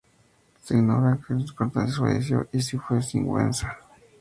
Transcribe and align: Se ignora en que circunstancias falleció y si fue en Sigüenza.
Se 0.63 0.73
ignora 0.75 1.11
en 1.11 1.17
que 1.21 1.45
circunstancias 1.45 1.99
falleció 1.99 2.49
y 2.51 2.59
si 2.63 2.75
fue 2.79 2.97
en 2.97 3.03
Sigüenza. 3.03 3.77